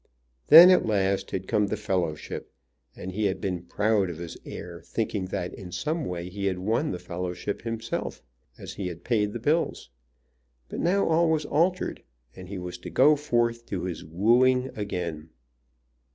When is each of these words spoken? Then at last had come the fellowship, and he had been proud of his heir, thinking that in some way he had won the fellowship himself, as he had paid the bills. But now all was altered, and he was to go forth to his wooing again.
Then 0.47 0.71
at 0.71 0.87
last 0.87 1.29
had 1.29 1.47
come 1.47 1.67
the 1.67 1.77
fellowship, 1.77 2.51
and 2.95 3.11
he 3.11 3.25
had 3.25 3.39
been 3.39 3.61
proud 3.61 4.09
of 4.09 4.17
his 4.17 4.35
heir, 4.43 4.81
thinking 4.83 5.25
that 5.25 5.53
in 5.53 5.71
some 5.71 6.05
way 6.05 6.27
he 6.27 6.47
had 6.47 6.57
won 6.57 6.89
the 6.89 6.97
fellowship 6.97 7.61
himself, 7.61 8.23
as 8.57 8.73
he 8.73 8.87
had 8.87 9.03
paid 9.03 9.31
the 9.31 9.39
bills. 9.39 9.91
But 10.69 10.79
now 10.79 11.07
all 11.07 11.29
was 11.29 11.45
altered, 11.45 12.01
and 12.35 12.49
he 12.49 12.57
was 12.57 12.79
to 12.79 12.89
go 12.89 13.15
forth 13.15 13.67
to 13.67 13.83
his 13.83 14.03
wooing 14.03 14.71
again. 14.75 15.29